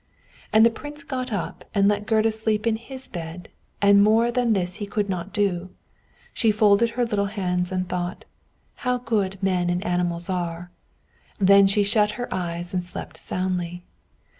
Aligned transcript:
And 0.51 0.65
the 0.65 0.71
Prince 0.71 1.03
got 1.03 1.31
up 1.31 1.63
and 1.75 1.87
let 1.87 2.07
Gerda 2.07 2.31
sleep 2.31 2.65
in 2.65 2.75
his 2.75 3.07
bed, 3.07 3.49
and 3.83 4.01
more 4.03 4.31
than 4.31 4.53
this 4.53 4.77
he 4.77 4.87
could 4.87 5.09
not 5.09 5.31
do. 5.31 5.69
She 6.33 6.49
folded 6.51 6.89
her 6.97 7.05
little 7.05 7.27
hands, 7.27 7.71
and 7.71 7.87
thought, 7.87 8.25
"How 8.77 8.97
good 8.97 9.37
men 9.43 9.69
and 9.69 9.85
animals 9.85 10.27
are!" 10.27 10.71
and 11.37 11.47
then 11.47 11.67
she 11.67 11.83
shut 11.83 12.13
her 12.17 12.33
eyes 12.33 12.73
and 12.73 12.83
slept 12.83 13.15
soundly. 13.15 13.83